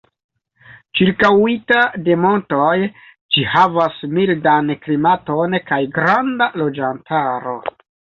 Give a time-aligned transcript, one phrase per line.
[0.99, 2.71] Ĉirkaŭita de montoj,
[3.35, 7.55] ĝi havas mildan klimaton kaj granda loĝantaro.